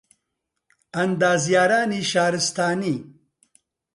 [0.95, 2.95] ئەندازیارانی شارستانی